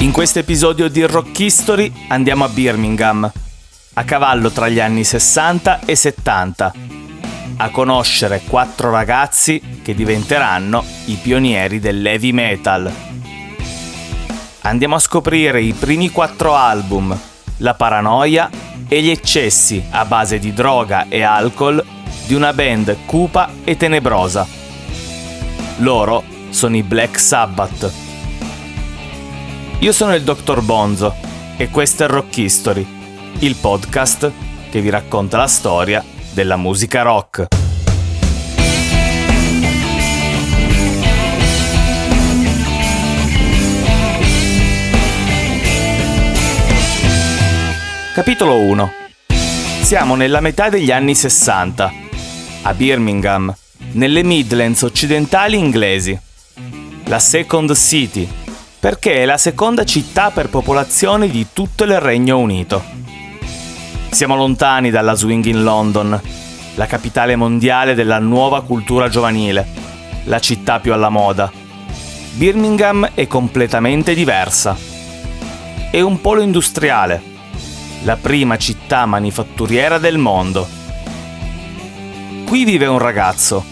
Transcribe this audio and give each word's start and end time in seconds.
In 0.00 0.12
questo 0.12 0.38
episodio 0.38 0.88
di 0.88 1.02
Rock 1.02 1.36
History 1.40 1.92
andiamo 2.06 2.44
a 2.44 2.48
Birmingham, 2.48 3.28
a 3.94 4.04
cavallo 4.04 4.48
tra 4.50 4.68
gli 4.68 4.78
anni 4.78 5.02
60 5.02 5.80
e 5.84 5.96
70, 5.96 6.72
a 7.56 7.70
conoscere 7.70 8.42
quattro 8.46 8.92
ragazzi 8.92 9.80
che 9.82 9.96
diventeranno 9.96 10.84
i 11.06 11.18
pionieri 11.20 11.80
dell'heavy 11.80 12.30
metal. 12.30 12.92
Andiamo 14.60 14.94
a 14.94 15.00
scoprire 15.00 15.62
i 15.62 15.72
primi 15.72 16.10
quattro 16.10 16.54
album, 16.54 17.18
la 17.56 17.74
paranoia 17.74 18.48
e 18.86 19.02
gli 19.02 19.10
eccessi 19.10 19.84
a 19.90 20.04
base 20.04 20.38
di 20.38 20.52
droga 20.52 21.06
e 21.08 21.22
alcol 21.22 21.84
di 22.24 22.34
una 22.34 22.52
band 22.52 22.98
cupa 23.04 23.50
e 23.64 23.76
tenebrosa. 23.76 24.46
Loro 25.78 26.22
sono 26.50 26.76
i 26.76 26.84
Black 26.84 27.18
Sabbath. 27.18 28.06
Io 29.80 29.92
sono 29.92 30.12
il 30.16 30.24
Dr. 30.24 30.60
Bonzo 30.60 31.14
e 31.56 31.68
questo 31.68 32.02
è 32.02 32.08
Rock 32.08 32.36
History, 32.38 32.84
il 33.38 33.54
podcast 33.54 34.32
che 34.70 34.80
vi 34.80 34.90
racconta 34.90 35.36
la 35.36 35.46
storia 35.46 36.04
della 36.32 36.56
musica 36.56 37.02
rock. 37.02 37.46
Capitolo 48.14 48.56
1 48.56 48.92
Siamo 49.82 50.16
nella 50.16 50.40
metà 50.40 50.68
degli 50.70 50.90
anni 50.90 51.14
60, 51.14 51.92
a 52.62 52.74
Birmingham, 52.74 53.54
nelle 53.92 54.24
Midlands 54.24 54.82
occidentali 54.82 55.56
inglesi. 55.56 56.18
La 57.04 57.20
Second 57.20 57.72
City, 57.76 58.28
perché 58.80 59.22
è 59.22 59.24
la 59.24 59.38
seconda 59.38 59.84
città 59.84 60.30
per 60.30 60.48
popolazione 60.48 61.28
di 61.28 61.48
tutto 61.52 61.84
il 61.84 61.98
Regno 61.98 62.38
Unito. 62.38 62.82
Siamo 64.10 64.36
lontani 64.36 64.90
dalla 64.90 65.14
Swing 65.14 65.44
in 65.46 65.64
London, 65.64 66.20
la 66.76 66.86
capitale 66.86 67.34
mondiale 67.34 67.94
della 67.94 68.20
nuova 68.20 68.62
cultura 68.62 69.08
giovanile, 69.08 69.66
la 70.24 70.38
città 70.38 70.78
più 70.78 70.92
alla 70.92 71.08
moda. 71.08 71.50
Birmingham 72.34 73.10
è 73.14 73.26
completamente 73.26 74.14
diversa. 74.14 74.76
È 75.90 76.00
un 76.00 76.20
polo 76.20 76.40
industriale, 76.40 77.20
la 78.04 78.16
prima 78.16 78.56
città 78.56 79.06
manifatturiera 79.06 79.98
del 79.98 80.18
mondo. 80.18 80.68
Qui 82.46 82.64
vive 82.64 82.86
un 82.86 82.98
ragazzo, 82.98 83.64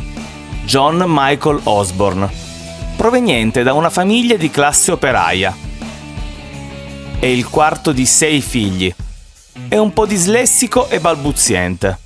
John 0.64 1.04
Michael 1.06 1.60
Osborne 1.62 2.45
proveniente 2.96 3.62
da 3.62 3.74
una 3.74 3.90
famiglia 3.90 4.36
di 4.36 4.50
classe 4.50 4.90
operaia. 4.90 5.54
È 7.18 7.26
il 7.26 7.48
quarto 7.48 7.92
di 7.92 8.06
sei 8.06 8.40
figli. 8.40 8.92
È 9.68 9.76
un 9.76 9.92
po' 9.92 10.06
dislessico 10.06 10.88
e 10.88 10.98
balbuziente. 10.98 11.98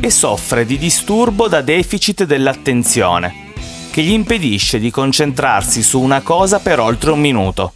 E 0.00 0.10
soffre 0.10 0.66
di 0.66 0.78
disturbo 0.78 1.48
da 1.48 1.62
deficit 1.62 2.24
dell'attenzione, 2.24 3.52
che 3.90 4.02
gli 4.02 4.12
impedisce 4.12 4.78
di 4.78 4.90
concentrarsi 4.90 5.82
su 5.82 6.00
una 6.00 6.20
cosa 6.20 6.60
per 6.60 6.78
oltre 6.78 7.10
un 7.10 7.20
minuto. 7.20 7.74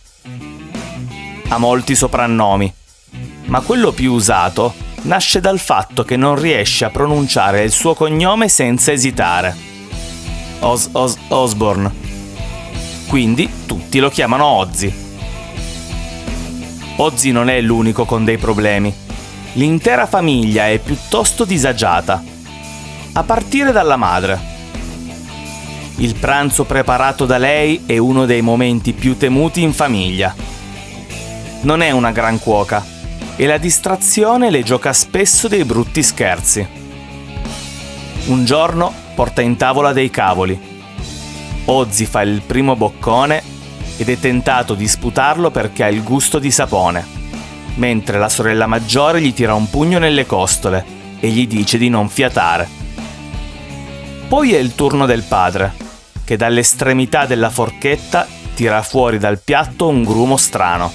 Ha 1.49 1.59
molti 1.59 1.95
soprannomi, 1.95 2.73
ma 3.47 3.61
quello 3.61 3.93
più 3.93 4.13
usato 4.13 4.75
nasce 5.03 5.41
dal 5.41 5.59
fatto 5.59 6.05
che 6.05 6.17
non 6.17 6.39
riesce 6.39 6.85
a 6.85 6.91
pronunciare 6.91 7.63
il 7.63 7.71
suo 7.71 7.95
cognome 7.95 8.49
senza 8.49 8.93
esitare. 8.93 9.55
Os 10.61 10.89
Os 10.93 11.17
Osborne 11.29 12.07
quindi 13.07 13.49
tutti 13.67 13.99
lo 13.99 14.11
chiamano 14.11 14.45
Ozzy. 14.45 14.93
Ozzy 16.97 17.31
non 17.31 17.49
è 17.49 17.61
l'unico 17.61 18.05
con 18.05 18.25
dei 18.25 18.39
problemi. 18.39 18.93
L'intera 19.55 20.07
famiglia 20.07 20.69
è 20.69 20.79
piuttosto 20.79 21.45
disagiata, 21.45 22.23
a 23.13 23.23
partire 23.23 23.73
dalla 23.73 23.97
madre. 23.97 24.55
Il 25.97 26.15
pranzo 26.17 26.65
preparato 26.65 27.25
da 27.25 27.39
lei 27.39 27.85
è 27.87 27.97
uno 27.97 28.27
dei 28.27 28.43
momenti 28.43 28.93
più 28.93 29.17
temuti 29.17 29.63
in 29.63 29.73
famiglia. 29.73 30.35
Non 31.63 31.81
è 31.81 31.91
una 31.91 32.13
gran 32.13 32.39
cuoca 32.39 32.85
e 33.37 33.47
la 33.47 33.57
distrazione 33.57 34.51
le 34.51 34.63
gioca 34.63 34.93
spesso 34.93 35.49
dei 35.49 35.65
brutti 35.65 36.03
scherzi. 36.03 36.67
Un 38.27 38.45
giorno 38.45 38.93
porta 39.15 39.41
in 39.41 39.57
tavola 39.57 39.93
dei 39.93 40.11
cavoli 40.11 40.75
Ozzy 41.67 42.05
fa 42.05 42.23
il 42.23 42.43
primo 42.43 42.77
boccone 42.77 43.43
ed 43.97 44.09
è 44.09 44.19
tentato 44.19 44.75
di 44.75 44.87
sputarlo 44.87 45.51
perché 45.51 45.85
ha 45.85 45.89
il 45.89 46.03
gusto 46.03 46.39
di 46.39 46.51
sapone, 46.51 47.05
mentre 47.77 48.19
la 48.19 48.29
sorella 48.29 48.67
maggiore 48.67 49.21
gli 49.21 49.33
tira 49.35 49.55
un 49.55 49.69
pugno 49.69 49.99
nelle 49.99 50.27
costole 50.27 50.85
e 51.19 51.29
gli 51.29 51.47
dice 51.47 51.79
di 51.79 51.89
non 51.89 52.09
fiatare. 52.09 52.69
Poi 54.29 54.55
è 54.55 54.59
il 54.59 54.75
turno 54.75 55.07
del 55.07 55.23
padre, 55.23 55.73
che 56.25 56.37
dall'estremità 56.37 57.27
della 57.27 57.51
forchetta 57.51 58.27
tira 58.55 58.83
fuori 58.83 59.19
dal 59.19 59.41
piatto 59.41 59.89
un 59.89 60.03
grumo 60.03 60.37
strano. 60.37 60.93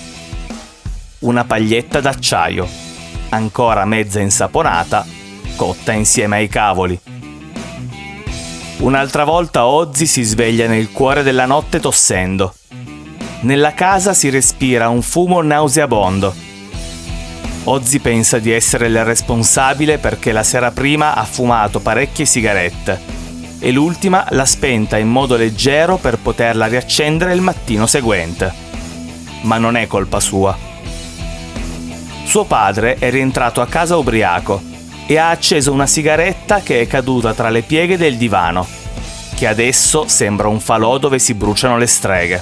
Una 1.20 1.44
paglietta 1.44 2.02
d'acciaio, 2.02 2.68
ancora 3.30 3.86
mezza 3.86 4.20
insaponata, 4.20 5.06
cotta 5.56 5.92
insieme 5.92 6.38
ai 6.38 6.48
cavoli. 6.48 7.00
Un'altra 8.81 9.25
volta 9.25 9.68
Ozzy 9.68 10.08
si 10.08 10.24
sveglia 10.24 10.66
nel 10.66 10.92
cuore 10.92 11.22
della 11.22 11.46
notte 11.46 11.80
tossendo. 11.80 12.56
Nella 13.42 13.75
casa 13.75 14.16
si 14.16 14.31
respira 14.31 14.90
un 14.90 15.03
fumo 15.03 15.40
nauseabondo. 15.44 16.34
Ozzy 17.66 18.00
pensa 18.00 18.40
di 18.40 18.52
essere 18.52 18.88
il 18.88 19.06
responsabile 19.06 20.00
perché 20.00 20.31
la 20.31 20.41
sera 20.41 20.72
prima 20.72 21.14
ha 21.14 21.24
fumato 21.25 21.80
parecchie 21.80 22.25
sigarette 22.25 23.00
e 23.59 23.72
l'ultima 23.72 24.25
l'ha 24.31 24.46
spenta 24.46 24.97
in 24.97 25.09
modo 25.09 25.36
leggero 25.36 25.97
per 25.97 26.18
poterla 26.18 26.66
riaccendere 26.66 27.36
il 27.36 27.41
mattino 27.41 27.86
seguente. 27.86 28.52
Ma 29.41 29.59
non 29.59 29.78
è 29.78 29.86
colpa 29.86 30.20
sua. 30.20 30.58
Suo 32.24 32.46
padre 32.46 32.96
è 32.96 33.12
rientrato 33.12 33.62
a 33.62 33.68
casa 33.68 33.96
ubriaco 33.96 34.70
e 35.12 35.18
ha 35.18 35.30
acceso 35.30 35.74
una 35.74 35.88
sigaretta 35.88 36.62
che 36.62 36.80
è 36.80 36.88
caduta 36.88 37.34
tra 37.34 37.50
le 37.50 37.64
pieghe 37.64 37.98
del 37.98 38.16
divano, 38.16 38.66
che 39.36 39.46
adesso 39.46 40.08
sembra 40.08 40.48
un 40.48 40.62
falò 40.62 40.98
dove 41.00 41.20
si 41.20 41.34
bruciano 41.34 41.78
le 41.78 41.86
streghe. 41.86 42.42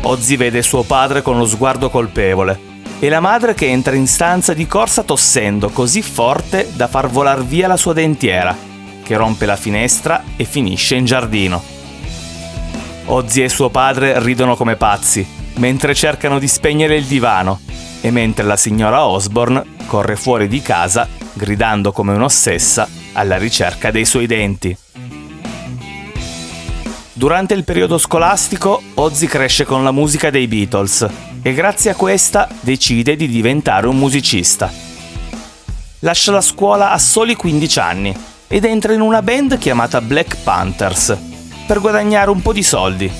Ozzy 0.00 0.36
vede 0.36 0.62
suo 0.62 0.84
padre 0.84 1.20
con 1.20 1.36
lo 1.36 1.44
sguardo 1.44 1.90
colpevole 1.90 2.58
e 3.00 3.10
la 3.10 3.20
madre 3.20 3.52
che 3.52 3.66
entra 3.66 3.96
in 3.96 4.06
stanza 4.06 4.54
di 4.54 4.66
corsa 4.66 5.02
tossendo 5.02 5.68
così 5.68 6.00
forte 6.00 6.70
da 6.72 6.86
far 6.86 7.10
volar 7.10 7.44
via 7.44 7.68
la 7.68 7.76
sua 7.76 7.92
dentiera, 7.92 8.56
che 9.02 9.14
rompe 9.14 9.44
la 9.44 9.56
finestra 9.56 10.24
e 10.36 10.44
finisce 10.44 10.94
in 10.94 11.04
giardino. 11.04 11.62
Ozzy 13.04 13.42
e 13.42 13.50
suo 13.50 13.68
padre 13.68 14.18
ridono 14.22 14.56
come 14.56 14.76
pazzi, 14.76 15.26
mentre 15.56 15.94
cercano 15.94 16.38
di 16.38 16.48
spegnere 16.48 16.96
il 16.96 17.04
divano 17.04 17.60
e 18.00 18.10
mentre 18.10 18.46
la 18.46 18.56
signora 18.56 19.04
Osborne 19.04 19.76
corre 19.88 20.14
fuori 20.16 20.46
di 20.46 20.60
casa 20.60 21.08
gridando 21.32 21.92
come 21.92 22.12
un'ossessa 22.12 22.86
alla 23.14 23.38
ricerca 23.38 23.90
dei 23.90 24.04
suoi 24.04 24.26
denti. 24.26 24.76
Durante 27.14 27.54
il 27.54 27.64
periodo 27.64 27.98
scolastico, 27.98 28.80
Ozzy 28.94 29.26
cresce 29.26 29.64
con 29.64 29.82
la 29.82 29.90
musica 29.90 30.30
dei 30.30 30.46
Beatles 30.46 31.08
e 31.42 31.52
grazie 31.54 31.90
a 31.90 31.94
questa 31.96 32.48
decide 32.60 33.16
di 33.16 33.26
diventare 33.26 33.88
un 33.88 33.96
musicista. 33.96 34.70
Lascia 36.00 36.30
la 36.30 36.40
scuola 36.40 36.92
a 36.92 36.98
soli 36.98 37.34
15 37.34 37.78
anni 37.80 38.16
ed 38.46 38.64
entra 38.64 38.92
in 38.92 39.00
una 39.00 39.22
band 39.22 39.58
chiamata 39.58 40.00
Black 40.00 40.36
Panthers 40.44 41.16
per 41.66 41.80
guadagnare 41.80 42.30
un 42.30 42.40
po' 42.40 42.52
di 42.52 42.62
soldi, 42.62 43.10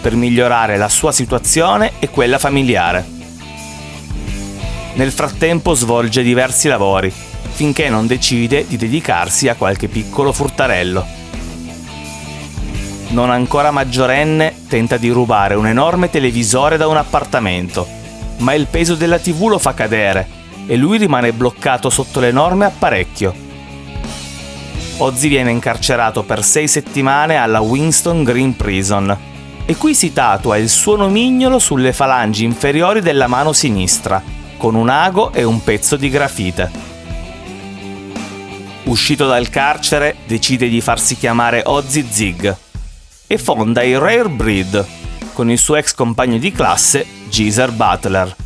per 0.00 0.14
migliorare 0.14 0.76
la 0.76 0.88
sua 0.88 1.10
situazione 1.10 1.94
e 1.98 2.10
quella 2.10 2.38
familiare. 2.38 3.21
Nel 4.94 5.10
frattempo 5.10 5.72
svolge 5.72 6.22
diversi 6.22 6.68
lavori, 6.68 7.10
finché 7.52 7.88
non 7.88 8.06
decide 8.06 8.66
di 8.66 8.76
dedicarsi 8.76 9.48
a 9.48 9.54
qualche 9.54 9.88
piccolo 9.88 10.32
furtarello. 10.32 11.20
Non 13.08 13.30
ancora 13.30 13.70
maggiorenne, 13.70 14.54
tenta 14.68 14.98
di 14.98 15.08
rubare 15.08 15.54
un 15.54 15.66
enorme 15.66 16.10
televisore 16.10 16.76
da 16.76 16.88
un 16.88 16.98
appartamento, 16.98 17.86
ma 18.38 18.52
il 18.52 18.66
peso 18.66 18.94
della 18.94 19.18
TV 19.18 19.48
lo 19.48 19.58
fa 19.58 19.72
cadere 19.72 20.40
e 20.66 20.76
lui 20.76 20.98
rimane 20.98 21.32
bloccato 21.32 21.88
sotto 21.88 22.20
l'enorme 22.20 22.66
apparecchio. 22.66 23.34
Ozzy 24.98 25.28
viene 25.28 25.50
incarcerato 25.50 26.22
per 26.22 26.44
sei 26.44 26.68
settimane 26.68 27.36
alla 27.36 27.60
Winston 27.60 28.22
Green 28.24 28.54
Prison 28.56 29.18
e 29.64 29.76
qui 29.76 29.94
si 29.94 30.12
tatua 30.12 30.58
il 30.58 30.68
suo 30.68 30.96
nomignolo 30.96 31.58
sulle 31.58 31.94
falangi 31.94 32.44
inferiori 32.44 33.00
della 33.00 33.26
mano 33.26 33.52
sinistra 33.52 34.40
con 34.62 34.76
un 34.76 34.88
ago 34.90 35.32
e 35.32 35.42
un 35.42 35.64
pezzo 35.64 35.96
di 35.96 36.08
grafite. 36.08 36.70
Uscito 38.84 39.26
dal 39.26 39.48
carcere, 39.48 40.18
decide 40.24 40.68
di 40.68 40.80
farsi 40.80 41.16
chiamare 41.16 41.64
Ozzy 41.66 42.06
Zig 42.08 42.56
e 43.26 43.38
fonda 43.38 43.82
i 43.82 43.98
Rare 43.98 44.28
Breed, 44.28 44.86
con 45.32 45.50
il 45.50 45.58
suo 45.58 45.74
ex 45.74 45.94
compagno 45.94 46.38
di 46.38 46.52
classe 46.52 47.04
Geezer 47.28 47.72
Butler. 47.72 48.36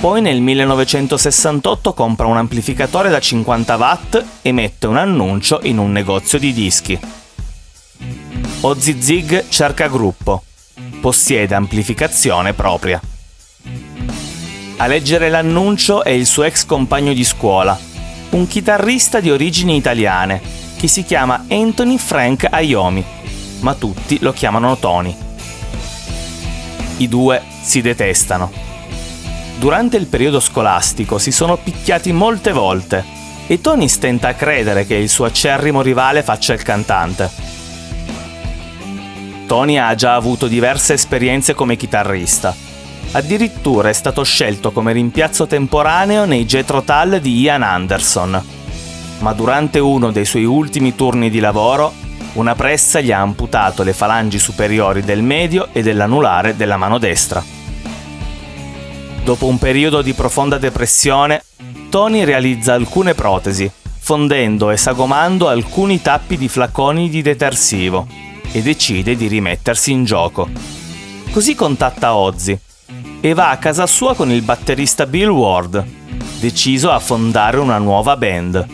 Poi 0.00 0.20
nel 0.20 0.40
1968 0.40 1.92
compra 1.92 2.26
un 2.26 2.36
amplificatore 2.36 3.08
da 3.08 3.20
50 3.20 3.76
watt 3.76 4.24
e 4.42 4.50
mette 4.50 4.88
un 4.88 4.96
annuncio 4.96 5.60
in 5.62 5.78
un 5.78 5.92
negozio 5.92 6.40
di 6.40 6.52
dischi. 6.52 6.98
Ozzy 8.62 9.00
Zig 9.00 9.46
cerca 9.48 9.86
gruppo. 9.86 10.42
Possiede 11.00 11.54
amplificazione 11.54 12.52
propria. 12.52 13.00
A 14.84 14.86
leggere 14.86 15.30
l'annuncio 15.30 16.04
è 16.04 16.10
il 16.10 16.26
suo 16.26 16.42
ex 16.42 16.66
compagno 16.66 17.14
di 17.14 17.24
scuola, 17.24 17.74
un 18.32 18.46
chitarrista 18.46 19.18
di 19.18 19.30
origini 19.30 19.76
italiane, 19.76 20.42
che 20.76 20.88
si 20.88 21.04
chiama 21.04 21.46
Anthony 21.48 21.96
Frank 21.96 22.46
Ayomi, 22.50 23.02
ma 23.60 23.72
tutti 23.76 24.18
lo 24.20 24.34
chiamano 24.34 24.76
Tony. 24.76 25.16
I 26.98 27.08
due 27.08 27.40
si 27.62 27.80
detestano. 27.80 28.52
Durante 29.58 29.96
il 29.96 30.04
periodo 30.04 30.38
scolastico 30.38 31.16
si 31.16 31.32
sono 31.32 31.56
picchiati 31.56 32.12
molte 32.12 32.52
volte 32.52 33.02
e 33.46 33.62
Tony 33.62 33.88
stenta 33.88 34.28
a 34.28 34.34
credere 34.34 34.84
che 34.84 34.96
il 34.96 35.08
suo 35.08 35.24
acerrimo 35.24 35.80
rivale 35.80 36.22
faccia 36.22 36.52
il 36.52 36.62
cantante. 36.62 37.30
Tony 39.46 39.78
ha 39.78 39.94
già 39.94 40.14
avuto 40.14 40.46
diverse 40.46 40.92
esperienze 40.92 41.54
come 41.54 41.76
chitarrista. 41.76 42.63
Addirittura 43.12 43.88
è 43.88 43.92
stato 43.92 44.24
scelto 44.24 44.72
come 44.72 44.92
rimpiazzo 44.92 45.46
temporaneo 45.46 46.24
nei 46.24 46.44
Jetro 46.44 46.82
Tull 46.82 47.18
di 47.18 47.40
Ian 47.40 47.62
Anderson. 47.62 48.42
Ma 49.18 49.32
durante 49.32 49.78
uno 49.78 50.10
dei 50.10 50.24
suoi 50.24 50.44
ultimi 50.44 50.94
turni 50.94 51.30
di 51.30 51.38
lavoro, 51.38 51.92
una 52.34 52.54
pressa 52.54 53.00
gli 53.00 53.12
ha 53.12 53.20
amputato 53.20 53.82
le 53.84 53.92
falangi 53.92 54.38
superiori 54.38 55.02
del 55.02 55.22
medio 55.22 55.68
e 55.72 55.82
dell'anulare 55.82 56.56
della 56.56 56.76
mano 56.76 56.98
destra. 56.98 57.42
Dopo 59.22 59.46
un 59.46 59.58
periodo 59.58 60.02
di 60.02 60.12
profonda 60.12 60.58
depressione, 60.58 61.44
Tony 61.88 62.24
realizza 62.24 62.74
alcune 62.74 63.14
protesi, 63.14 63.70
fondendo 64.00 64.70
e 64.70 64.76
sagomando 64.76 65.48
alcuni 65.48 66.02
tappi 66.02 66.36
di 66.36 66.48
flaconi 66.48 67.08
di 67.08 67.22
detersivo 67.22 68.06
e 68.50 68.60
decide 68.60 69.16
di 69.16 69.28
rimettersi 69.28 69.92
in 69.92 70.04
gioco. 70.04 70.48
Così 71.30 71.54
contatta 71.54 72.14
Ozzy 72.14 72.58
e 73.24 73.32
va 73.32 73.48
a 73.48 73.56
casa 73.56 73.86
sua 73.86 74.14
con 74.14 74.30
il 74.30 74.42
batterista 74.42 75.06
Bill 75.06 75.30
Ward, 75.30 75.82
deciso 76.40 76.90
a 76.90 76.98
fondare 76.98 77.56
una 77.56 77.78
nuova 77.78 78.18
band. 78.18 78.66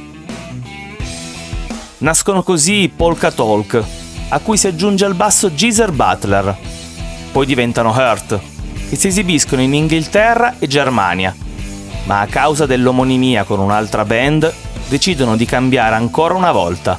Nascono 1.99 2.43
così 2.43 2.81
i 2.81 2.89
Polka 2.89 3.31
Talk, 3.31 3.81
a 4.31 4.41
cui 4.41 4.57
si 4.57 4.67
aggiunge 4.67 5.05
al 5.05 5.15
basso 5.15 5.55
Geezer 5.55 5.93
Butler. 5.93 6.57
Poi 7.31 7.47
diventano 7.47 7.91
Hurt, 7.91 8.41
che 8.89 8.97
si 8.97 9.07
esibiscono 9.07 9.63
in 9.63 9.73
Inghilterra 9.73 10.57
e 10.59 10.67
Germania, 10.67 11.33
ma 12.07 12.19
a 12.19 12.27
causa 12.27 12.67
dell'omonimia 12.67 13.45
con 13.45 13.61
un'altra 13.61 14.05
band 14.05 14.53
decidono 14.89 15.37
di 15.37 15.45
cambiare 15.45 15.95
ancora 15.95 16.35
una 16.35 16.51
volta. 16.51 16.99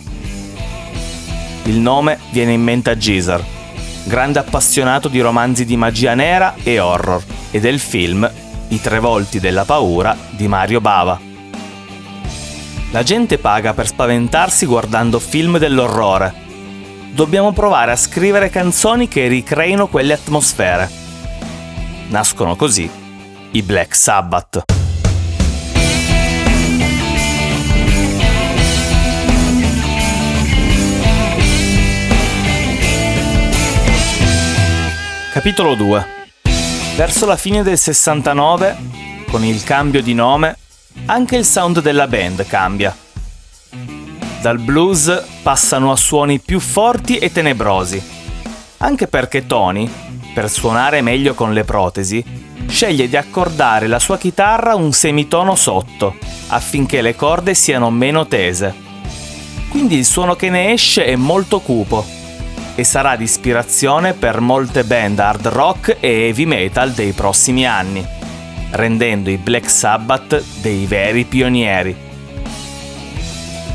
Il 1.63 1.79
nome 1.79 2.17
viene 2.29 2.53
in 2.53 2.61
mente 2.61 2.91
a 2.91 2.95
Geezer, 2.95 3.43
grande 4.03 4.39
appassionato 4.39 5.07
di 5.07 5.19
romanzi 5.19 5.65
di 5.65 5.77
magia 5.77 6.13
nera 6.13 6.55
e 6.63 6.79
horror, 6.79 7.23
e 7.51 7.59
del 7.59 7.79
film 7.79 8.29
I 8.69 8.81
tre 8.81 8.99
volti 8.99 9.39
della 9.39 9.65
paura 9.65 10.15
di 10.29 10.47
Mario 10.47 10.81
Bava. 10.81 11.19
La 12.91 13.03
gente 13.03 13.37
paga 13.37 13.73
per 13.73 13.87
spaventarsi 13.87 14.65
guardando 14.65 15.19
film 15.19 15.57
dell'orrore. 15.57 16.33
Dobbiamo 17.13 17.53
provare 17.53 17.91
a 17.91 17.95
scrivere 17.95 18.49
canzoni 18.49 19.07
che 19.07 19.27
ricreino 19.27 19.87
quelle 19.87 20.13
atmosfere. 20.13 20.89
Nascono 22.09 22.55
così 22.55 22.89
i 23.51 23.61
Black 23.61 23.95
Sabbath. 23.95 24.80
Capitolo 35.31 35.75
2 35.75 36.05
Verso 36.97 37.25
la 37.25 37.37
fine 37.37 37.63
del 37.63 37.77
69, 37.77 38.75
con 39.29 39.45
il 39.45 39.63
cambio 39.63 40.01
di 40.01 40.13
nome, 40.13 40.57
anche 41.05 41.37
il 41.37 41.45
sound 41.45 41.81
della 41.81 42.05
band 42.05 42.45
cambia. 42.45 42.93
Dal 44.41 44.59
blues 44.59 45.23
passano 45.41 45.93
a 45.93 45.95
suoni 45.95 46.39
più 46.39 46.59
forti 46.59 47.17
e 47.17 47.31
tenebrosi, 47.31 48.03
anche 48.79 49.07
perché 49.07 49.47
Tony, 49.47 49.89
per 50.33 50.49
suonare 50.49 50.99
meglio 50.99 51.33
con 51.33 51.53
le 51.53 51.63
protesi, 51.63 52.21
sceglie 52.67 53.07
di 53.07 53.15
accordare 53.15 53.87
la 53.87 53.99
sua 53.99 54.17
chitarra 54.17 54.75
un 54.75 54.91
semitono 54.91 55.55
sotto, 55.55 56.17
affinché 56.47 57.01
le 57.01 57.15
corde 57.15 57.53
siano 57.53 57.89
meno 57.89 58.27
tese. 58.27 58.75
Quindi 59.69 59.95
il 59.95 60.05
suono 60.05 60.35
che 60.35 60.49
ne 60.49 60.73
esce 60.73 61.05
è 61.05 61.15
molto 61.15 61.61
cupo 61.61 62.19
e 62.75 62.83
sarà 62.83 63.15
di 63.15 63.23
ispirazione 63.23 64.13
per 64.13 64.39
molte 64.39 64.83
band 64.83 65.19
hard 65.19 65.47
rock 65.47 65.97
e 65.99 66.27
heavy 66.27 66.45
metal 66.45 66.91
dei 66.91 67.11
prossimi 67.11 67.65
anni, 67.65 68.05
rendendo 68.71 69.29
i 69.29 69.37
Black 69.37 69.69
Sabbath 69.69 70.41
dei 70.61 70.85
veri 70.85 71.25
pionieri. 71.25 72.09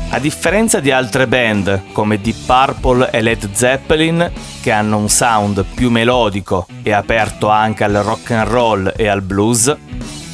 A 0.09 0.19
differenza 0.19 0.79
di 0.79 0.89
altre 0.89 1.27
band 1.27 1.91
come 1.91 2.19
Deep 2.21 2.45
Purple 2.45 3.11
e 3.11 3.21
Led 3.21 3.51
Zeppelin, 3.51 4.31
che 4.61 4.71
hanno 4.71 4.97
un 4.97 5.09
sound 5.09 5.65
più 5.75 5.89
melodico 5.89 6.65
e 6.81 6.93
aperto 6.93 7.49
anche 7.49 7.83
al 7.83 7.93
rock 7.93 8.31
and 8.31 8.47
roll 8.47 8.93
e 8.95 9.07
al 9.07 9.21
blues, 9.21 9.75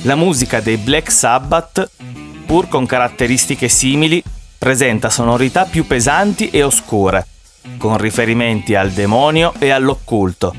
la 0.04 0.16
musica 0.16 0.60
dei 0.60 0.78
Black 0.78 1.12
Sabbath, 1.12 1.90
pur 2.46 2.68
con 2.68 2.86
caratteristiche 2.86 3.68
simili, 3.68 4.24
presenta 4.58 5.10
sonorità 5.10 5.66
più 5.66 5.88
pesanti 5.88 6.50
e 6.50 6.62
oscure, 6.62 7.28
con 7.78 7.98
riferimenti 7.98 8.76
al 8.76 8.92
demonio 8.92 9.54
e 9.60 9.70
all'occulto. 9.70 10.56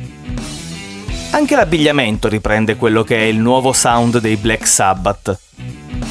Anche 1.31 1.57
l'abbigliamento 1.57 2.29
riprende 2.29 2.77
quello 2.77 3.03
che 3.03 3.17
è 3.17 3.23
il 3.23 3.39
nuovo 3.39 3.73
sound 3.73 4.21
dei 4.21 4.37
Black 4.37 4.67
Sabbath. 4.67 5.39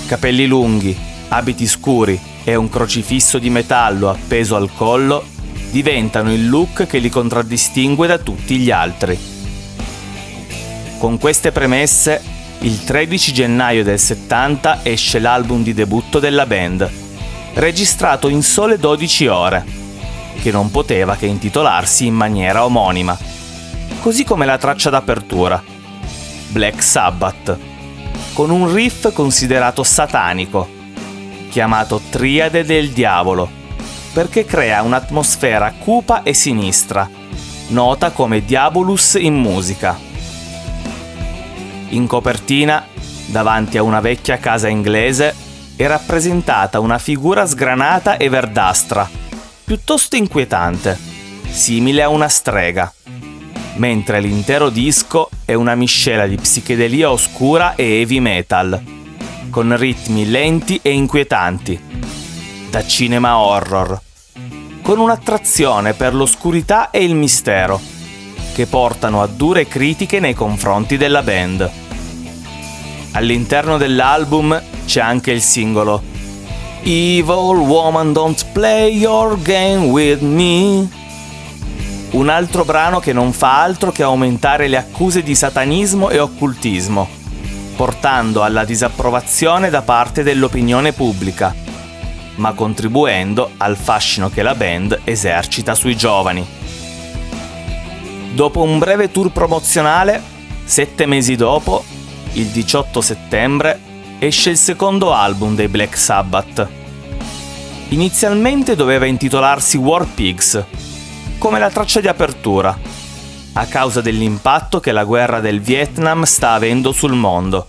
Capelli 0.05 0.45
lunghi, 0.45 0.95
abiti 1.29 1.65
scuri 1.65 2.19
e 2.43 2.55
un 2.55 2.69
crocifisso 2.69 3.39
di 3.39 3.49
metallo 3.49 4.09
appeso 4.09 4.55
al 4.55 4.69
collo 4.75 5.23
diventano 5.71 6.33
il 6.33 6.49
look 6.49 6.85
che 6.85 6.99
li 6.99 7.09
contraddistingue 7.09 8.05
da 8.05 8.17
tutti 8.17 8.57
gli 8.57 8.69
altri. 8.69 9.17
Con 10.99 11.17
queste 11.17 11.51
premesse, 11.51 12.21
il 12.59 12.83
13 12.83 13.33
gennaio 13.33 13.83
del 13.83 13.99
70 13.99 14.81
esce 14.83 15.19
l'album 15.19 15.63
di 15.63 15.73
debutto 15.73 16.19
della 16.19 16.45
band, 16.45 16.89
registrato 17.53 18.27
in 18.27 18.43
sole 18.43 18.77
12 18.77 19.27
ore 19.27 19.81
che 20.41 20.51
non 20.51 20.71
poteva 20.71 21.15
che 21.15 21.25
intitolarsi 21.25 22.05
in 22.05 22.15
maniera 22.15 22.65
omonima, 22.65 23.17
così 24.01 24.23
come 24.23 24.45
la 24.45 24.57
traccia 24.57 24.89
d'apertura, 24.89 25.63
Black 26.49 26.83
Sabbath, 26.83 27.57
con 28.33 28.49
un 28.49 28.73
riff 28.73 29.11
considerato 29.13 29.83
satanico, 29.83 30.67
chiamato 31.49 32.01
Triade 32.09 32.65
del 32.65 32.89
Diavolo, 32.89 33.49
perché 34.13 34.45
crea 34.45 34.81
un'atmosfera 34.81 35.73
cupa 35.79 36.23
e 36.23 36.33
sinistra, 36.33 37.09
nota 37.69 38.11
come 38.11 38.43
Diabolus 38.43 39.15
in 39.15 39.35
musica. 39.35 39.97
In 41.89 42.07
copertina, 42.07 42.85
davanti 43.27 43.77
a 43.77 43.83
una 43.83 43.99
vecchia 43.99 44.37
casa 44.37 44.67
inglese, 44.67 45.33
è 45.75 45.87
rappresentata 45.87 46.79
una 46.79 46.97
figura 46.97 47.45
sgranata 47.45 48.17
e 48.17 48.29
verdastra, 48.29 49.09
piuttosto 49.63 50.15
inquietante, 50.15 50.97
simile 51.49 52.03
a 52.03 52.09
una 52.09 52.27
strega, 52.27 52.93
mentre 53.75 54.19
l'intero 54.19 54.69
disco 54.69 55.29
è 55.45 55.53
una 55.53 55.75
miscela 55.75 56.27
di 56.27 56.35
psichedelia 56.35 57.09
oscura 57.09 57.75
e 57.75 57.99
heavy 57.99 58.19
metal, 58.19 58.81
con 59.49 59.75
ritmi 59.77 60.29
lenti 60.29 60.79
e 60.81 60.91
inquietanti, 60.91 61.81
da 62.69 62.85
cinema 62.85 63.37
horror, 63.37 63.99
con 64.81 64.99
un'attrazione 64.99 65.93
per 65.93 66.13
l'oscurità 66.13 66.89
e 66.91 67.03
il 67.03 67.15
mistero, 67.15 67.79
che 68.53 68.65
portano 68.65 69.21
a 69.21 69.27
dure 69.27 69.67
critiche 69.67 70.19
nei 70.19 70.33
confronti 70.33 70.97
della 70.97 71.23
band. 71.23 71.71
All'interno 73.11 73.77
dell'album 73.77 74.61
c'è 74.85 74.99
anche 74.99 75.31
il 75.31 75.41
singolo 75.41 76.12
Evil 76.85 77.59
woman, 77.59 78.11
don't 78.11 78.45
play 78.51 78.93
your 78.93 79.41
game 79.41 79.85
with 79.85 80.19
me. 80.19 80.85
Un 82.11 82.27
altro 82.27 82.65
brano 82.65 82.99
che 82.99 83.13
non 83.13 83.31
fa 83.31 83.61
altro 83.61 83.93
che 83.93 84.03
aumentare 84.03 84.67
le 84.67 84.75
accuse 84.75 85.23
di 85.23 85.33
satanismo 85.33 86.09
e 86.09 86.19
occultismo, 86.19 87.07
portando 87.77 88.43
alla 88.43 88.65
disapprovazione 88.65 89.69
da 89.69 89.81
parte 89.81 90.23
dell'opinione 90.23 90.91
pubblica, 90.91 91.55
ma 92.35 92.51
contribuendo 92.51 93.51
al 93.55 93.77
fascino 93.77 94.29
che 94.29 94.41
la 94.41 94.53
band 94.53 94.99
esercita 95.05 95.75
sui 95.75 95.95
giovani. 95.95 96.45
Dopo 98.33 98.61
un 98.61 98.77
breve 98.77 99.09
tour 99.09 99.31
promozionale, 99.31 100.21
sette 100.65 101.05
mesi 101.05 101.37
dopo, 101.37 101.81
il 102.33 102.47
18 102.47 102.99
settembre, 102.99 103.79
esce 104.25 104.51
il 104.51 104.57
secondo 104.57 105.13
album 105.13 105.53
dei 105.53 105.67
Black 105.67 105.97
Sabbath. 105.97 106.65
Inizialmente 107.89 108.73
doveva 108.73 109.05
intitolarsi 109.05 109.75
War 109.75 110.07
Pigs, 110.07 110.63
come 111.37 111.59
la 111.59 111.69
traccia 111.69 111.99
di 111.99 112.07
apertura, 112.07 112.77
a 113.51 113.65
causa 113.65 113.99
dell'impatto 113.99 114.79
che 114.79 114.93
la 114.93 115.03
guerra 115.03 115.41
del 115.41 115.59
Vietnam 115.59 116.23
sta 116.23 116.53
avendo 116.53 116.93
sul 116.93 117.11
mondo. 117.11 117.67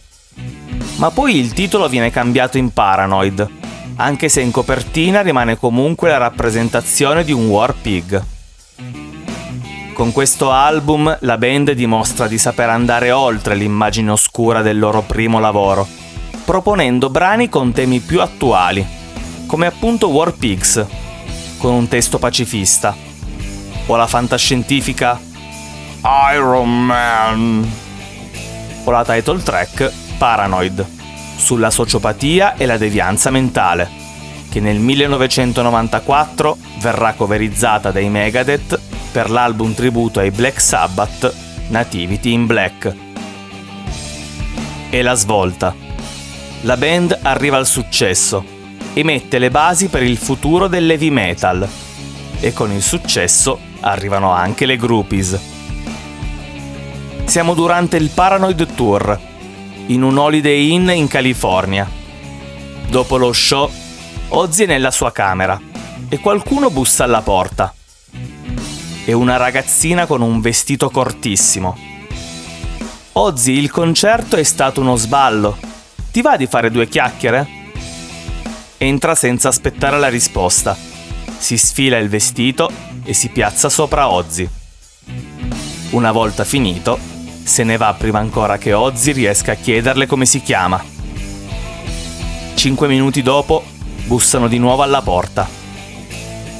Ma 0.97 1.11
poi 1.11 1.37
il 1.37 1.53
titolo 1.53 1.89
viene 1.89 2.13
cambiato 2.13 2.57
in 2.57 2.73
Paranoid, 2.73 3.49
anche 3.97 4.29
se 4.29 4.41
in 4.41 4.53
copertina 4.53 5.23
rimane 5.23 5.59
comunque 5.59 6.09
la 6.09 6.19
rappresentazione 6.19 7.25
di 7.25 7.33
un 7.33 7.49
War 7.49 7.75
Pig. 7.75 8.25
Con 9.93 10.13
questo 10.13 10.53
album 10.53 11.17
la 11.23 11.37
band 11.37 11.73
dimostra 11.73 12.29
di 12.29 12.39
saper 12.39 12.69
andare 12.69 13.11
oltre 13.11 13.57
l'immagine 13.57 14.13
oscura 14.13 14.63
del 14.63 14.79
loro 14.79 15.03
primo 15.03 15.41
lavoro, 15.41 16.03
proponendo 16.45 17.09
brani 17.11 17.49
con 17.49 17.73
temi 17.73 18.01
più 18.01 18.21
attuali, 18.21 18.87
come 19.47 19.67
appunto 19.67 20.09
War 20.09 20.33
Pigs, 20.33 20.85
con 21.59 21.73
un 21.73 21.89
testo 21.89 22.19
pacifista, 22.19 22.95
o 23.87 23.97
la 23.97 24.07
fantascientifica 24.07 25.19
Iron 26.35 26.85
Man, 26.85 27.73
o 28.85 28.91
la 28.91 29.05
title 29.05 29.43
track 29.43 29.91
Paranoid, 30.19 30.87
sulla 31.37 31.71
sociopatia 31.71 32.57
e 32.57 32.67
la 32.67 32.77
devianza 32.77 33.31
mentale, 33.31 33.89
che 34.51 34.61
nel 34.61 34.79
1994 34.79 36.57
verrà 36.81 37.15
coverizzata 37.15 37.91
dai 37.91 38.09
Megadeth 38.09 38.79
per 39.11 39.31
l'album 39.31 39.75
tributo 39.75 40.21
ai 40.21 40.31
Black 40.31 40.61
Sabbath 40.61 41.35
Nativity 41.69 42.33
in 42.33 42.47
Black. 42.47 42.95
E 44.91 45.03
la 45.03 45.15
svolta. 45.15 45.84
La 46.65 46.79
band 46.79 47.19
arriva 47.21 47.59
al 47.59 47.67
successo 47.67 48.43
e 48.95 49.05
mette 49.05 49.39
le 49.39 49.51
basi 49.51 49.89
per 49.89 50.03
il 50.03 50.17
futuro 50.17 50.67
dell'heavy 50.67 51.11
metal. 51.11 51.69
E 52.41 52.55
con 52.55 52.73
il 52.73 52.83
successo 52.83 53.59
arrivano 53.81 54.31
anche 54.31 54.65
le 54.65 54.79
groupies. 54.79 55.39
Siamo 57.27 57.53
durante 57.53 57.99
il 57.99 58.09
Paranoid 58.09 58.75
Tour, 58.75 59.21
in 59.89 60.03
un 60.03 60.17
Holiday 60.17 60.73
Inn 60.73 60.89
in 60.89 61.07
California. 61.07 61.87
Dopo 62.89 63.19
lo 63.19 63.35
show, 63.35 63.71
Ozzy 64.29 64.65
è 64.65 64.67
nella 64.67 64.91
sua 64.91 65.13
camera 65.13 65.61
e 66.09 66.19
qualcuno 66.19 66.71
bussa 66.71 67.05
alla 67.05 67.21
porta. 67.21 67.75
È 69.05 69.13
una 69.13 69.37
ragazzina 69.37 70.07
con 70.07 70.23
un 70.23 70.41
vestito 70.41 70.89
cortissimo. 70.89 71.77
Ozzy, 73.13 73.53
il 73.53 73.71
concerto 73.71 74.37
è 74.37 74.43
stato 74.43 74.81
uno 74.81 74.97
sballo. 74.97 75.64
Ti 76.15 76.23
va 76.23 76.37
di 76.37 76.47
fare 76.47 76.71
due 76.71 76.87
chiacchiere? 76.87 77.45
Entra 78.79 79.17
senza 79.17 79.49
aspettare 79.49 79.99
la 79.99 80.07
risposta. 80.07 80.77
Si 81.39 81.59
sfila 81.59 81.99
il 81.99 82.09
vestito 82.09 82.71
e 83.03 83.13
si 83.13 83.31
piazza 83.31 83.69
sopra 83.69 84.09
Ozzy. 84.09 84.49
Una 85.91 86.13
volta 86.13 86.45
finito, 86.45 87.01
se 87.43 87.65
ne 87.65 87.77
va 87.77 87.93
prima 87.99 88.21
ancora 88.21 88.59
che 88.59 88.73
Ozzy 88.73 89.11
riesca 89.11 89.51
a 89.51 89.57
chiederle 89.57 90.07
come 90.07 90.25
si 90.25 90.41
chiama. 90.41 90.81
Cinque 92.55 92.87
minuti 92.87 93.21
dopo, 93.21 93.65
bussano 94.05 94.47
di 94.47 94.59
nuovo 94.59 94.85
alla 94.85 95.03
porta. 95.03 95.49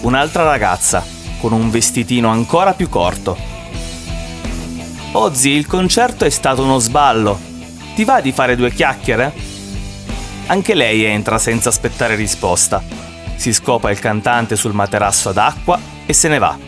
Un'altra 0.01 0.43
ragazza, 0.43 1.05
con 1.39 1.53
un 1.53 1.71
vestitino 1.71 2.29
ancora 2.29 2.73
più 2.73 2.89
corto. 2.89 3.39
Ozzy, 5.13 5.51
il 5.51 5.69
concerto 5.69 6.25
è 6.25 6.31
stato 6.31 6.65
uno 6.65 6.81
sballo. 6.81 7.53
Ti 7.95 8.05
va 8.05 8.21
di 8.21 8.33
fare 8.33 8.57
due 8.57 8.73
chiacchiere? 8.73 9.33
Anche 10.47 10.75
lei 10.75 11.05
entra 11.05 11.39
senza 11.39 11.69
aspettare 11.69 12.17
risposta. 12.17 12.83
Si 13.37 13.53
scopa 13.53 13.91
il 13.93 14.01
cantante 14.01 14.57
sul 14.57 14.75
materasso 14.75 15.29
ad 15.29 15.39
acqua 15.39 15.79
e 16.05 16.13
se 16.13 16.27
ne 16.27 16.39
va. 16.39 16.59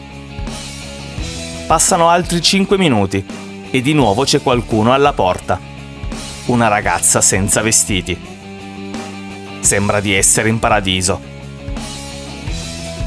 Passano 1.66 2.09
altri 2.09 2.40
5 2.40 2.78
minuti 2.78 3.26
e 3.68 3.83
di 3.83 3.92
nuovo 3.92 4.23
c'è 4.23 4.40
qualcuno 4.40 4.92
alla 4.92 5.12
porta. 5.12 5.59
Una 6.47 6.68
ragazza 6.68 7.21
senza 7.21 7.61
vestiti. 7.61 8.16
Sembra 9.59 9.99
di 9.99 10.14
essere 10.14 10.49
in 10.49 10.61
paradiso. 10.61 11.21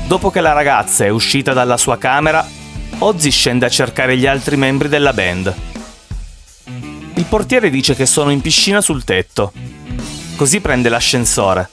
Dopo 0.07 0.29
che 0.29 0.41
la 0.41 0.51
ragazza 0.51 1.05
è 1.05 1.09
uscita 1.09 1.53
dalla 1.53 1.77
sua 1.77 1.97
camera, 1.97 2.45
Ozzy 2.97 3.29
scende 3.29 3.65
a 3.65 3.69
cercare 3.69 4.17
gli 4.17 4.25
altri 4.25 4.57
membri 4.57 4.89
della 4.89 5.13
band. 5.13 5.68
Il 7.19 7.25
portiere 7.25 7.69
dice 7.69 7.95
che 7.95 8.05
sono 8.05 8.29
in 8.29 8.39
piscina 8.39 8.79
sul 8.79 9.03
tetto. 9.03 9.51
Così 10.38 10.61
prende 10.61 10.88
l'ascensore, 10.88 11.69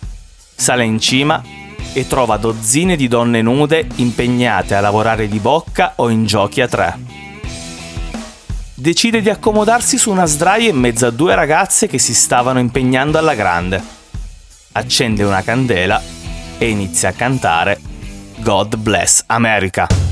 sale 0.56 0.82
in 0.82 0.98
cima 0.98 1.40
e 1.92 2.08
trova 2.08 2.36
dozzine 2.36 2.96
di 2.96 3.06
donne 3.06 3.42
nude 3.42 3.86
impegnate 3.94 4.74
a 4.74 4.80
lavorare 4.80 5.28
di 5.28 5.38
bocca 5.38 5.92
o 5.96 6.08
in 6.08 6.26
giochi 6.26 6.62
a 6.62 6.66
tre. 6.66 6.98
Decide 8.74 9.22
di 9.22 9.30
accomodarsi 9.30 9.98
su 9.98 10.10
una 10.10 10.26
sdraia 10.26 10.68
in 10.68 10.78
mezzo 10.78 11.06
a 11.06 11.10
due 11.10 11.36
ragazze 11.36 11.86
che 11.86 11.98
si 11.98 12.12
stavano 12.12 12.58
impegnando 12.58 13.16
alla 13.16 13.36
grande. 13.36 13.80
Accende 14.72 15.22
una 15.22 15.44
candela 15.44 16.02
e 16.58 16.68
inizia 16.68 17.10
a 17.10 17.12
cantare 17.12 17.80
God 18.38 18.74
Bless 18.78 19.22
America. 19.26 20.05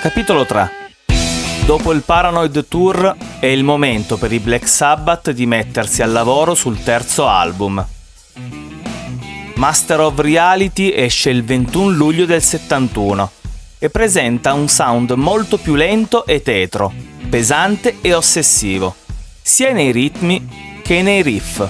Capitolo 0.00 0.46
3 0.46 0.70
Dopo 1.66 1.92
il 1.92 2.02
Paranoid 2.02 2.68
Tour 2.68 3.16
è 3.40 3.46
il 3.46 3.64
momento 3.64 4.16
per 4.16 4.32
i 4.32 4.38
Black 4.38 4.68
Sabbath 4.68 5.32
di 5.32 5.44
mettersi 5.44 6.02
al 6.02 6.12
lavoro 6.12 6.54
sul 6.54 6.80
terzo 6.84 7.26
album. 7.26 7.84
Master 9.56 10.00
of 10.00 10.20
Reality 10.20 10.92
esce 10.94 11.30
il 11.30 11.42
21 11.42 11.90
luglio 11.90 12.26
del 12.26 12.40
71 12.40 13.30
e 13.80 13.90
presenta 13.90 14.52
un 14.52 14.68
sound 14.68 15.10
molto 15.10 15.58
più 15.58 15.74
lento 15.74 16.24
e 16.26 16.42
tetro, 16.42 16.92
pesante 17.28 17.96
e 18.00 18.14
ossessivo, 18.14 18.94
sia 19.42 19.72
nei 19.72 19.90
ritmi 19.90 20.80
che 20.80 21.02
nei 21.02 21.22
riff. 21.22 21.68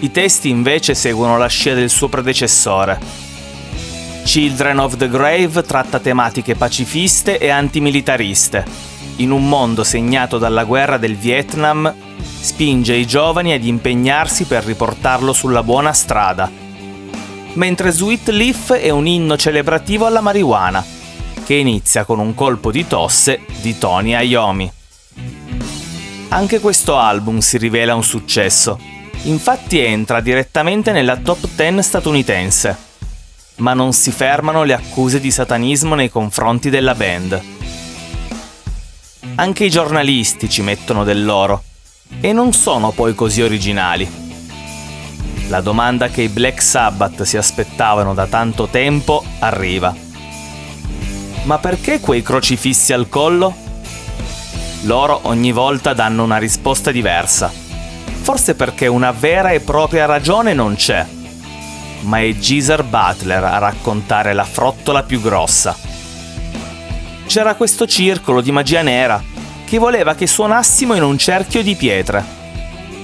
I 0.00 0.10
testi 0.10 0.48
invece 0.48 0.94
seguono 0.94 1.36
la 1.36 1.48
scia 1.48 1.74
del 1.74 1.90
suo 1.90 2.08
predecessore. 2.08 3.29
Children 4.30 4.78
of 4.78 4.96
the 4.96 5.08
Grave 5.08 5.60
tratta 5.64 5.98
tematiche 5.98 6.54
pacifiste 6.54 7.36
e 7.36 7.48
antimilitariste. 7.48 8.64
In 9.16 9.32
un 9.32 9.48
mondo 9.48 9.82
segnato 9.82 10.38
dalla 10.38 10.62
guerra 10.62 10.98
del 10.98 11.16
Vietnam, 11.16 11.92
spinge 12.38 12.94
i 12.94 13.08
giovani 13.08 13.52
ad 13.52 13.64
impegnarsi 13.64 14.44
per 14.44 14.62
riportarlo 14.62 15.32
sulla 15.32 15.64
buona 15.64 15.92
strada. 15.92 16.48
Mentre 17.54 17.90
Sweet 17.90 18.28
Leaf 18.28 18.72
è 18.74 18.90
un 18.90 19.08
inno 19.08 19.36
celebrativo 19.36 20.06
alla 20.06 20.20
marijuana, 20.20 20.84
che 21.44 21.54
inizia 21.54 22.04
con 22.04 22.20
un 22.20 22.32
colpo 22.32 22.70
di 22.70 22.86
tosse 22.86 23.40
di 23.60 23.78
Tony 23.78 24.16
Iommi. 24.28 24.72
Anche 26.28 26.60
questo 26.60 26.96
album 26.96 27.40
si 27.40 27.58
rivela 27.58 27.96
un 27.96 28.04
successo, 28.04 28.78
infatti 29.22 29.80
entra 29.80 30.20
direttamente 30.20 30.92
nella 30.92 31.16
top 31.16 31.48
10 31.52 31.82
statunitense 31.82 32.89
ma 33.60 33.74
non 33.74 33.92
si 33.92 34.10
fermano 34.10 34.64
le 34.64 34.74
accuse 34.74 35.20
di 35.20 35.30
satanismo 35.30 35.94
nei 35.94 36.10
confronti 36.10 36.70
della 36.70 36.94
band. 36.94 37.40
Anche 39.36 39.64
i 39.64 39.70
giornalisti 39.70 40.48
ci 40.48 40.62
mettono 40.62 41.04
del 41.04 41.24
loro 41.24 41.62
e 42.20 42.32
non 42.32 42.52
sono 42.52 42.90
poi 42.90 43.14
così 43.14 43.42
originali. 43.42 44.28
La 45.48 45.60
domanda 45.60 46.08
che 46.08 46.22
i 46.22 46.28
Black 46.28 46.62
Sabbath 46.62 47.22
si 47.22 47.36
aspettavano 47.36 48.14
da 48.14 48.26
tanto 48.26 48.68
tempo 48.68 49.24
arriva. 49.40 49.94
Ma 51.44 51.58
perché 51.58 52.00
quei 52.00 52.22
crocifissi 52.22 52.92
al 52.92 53.08
collo? 53.08 53.54
Loro 54.82 55.20
ogni 55.24 55.52
volta 55.52 55.92
danno 55.92 56.22
una 56.22 56.38
risposta 56.38 56.90
diversa. 56.90 57.50
Forse 58.22 58.54
perché 58.54 58.86
una 58.86 59.10
vera 59.10 59.50
e 59.50 59.60
propria 59.60 60.06
ragione 60.06 60.52
non 60.54 60.74
c'è 60.76 61.18
ma 62.02 62.20
è 62.20 62.34
Geezer 62.36 62.84
Butler 62.84 63.44
a 63.44 63.58
raccontare 63.58 64.32
la 64.32 64.44
frottola 64.44 65.02
più 65.02 65.20
grossa. 65.20 65.76
C'era 67.26 67.54
questo 67.54 67.86
circolo 67.86 68.40
di 68.40 68.50
magia 68.50 68.82
nera 68.82 69.22
che 69.64 69.78
voleva 69.78 70.14
che 70.14 70.26
suonassimo 70.26 70.94
in 70.94 71.02
un 71.02 71.16
cerchio 71.16 71.62
di 71.62 71.76
pietre. 71.76 72.24